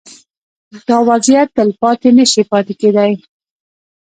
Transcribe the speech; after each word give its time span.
دا 0.87 0.97
وضعیت 1.09 1.47
تلپاتې 1.57 2.09
نه 2.17 2.25
شي 2.31 2.41
پاتې 2.51 2.73
کېدای. 2.81 3.11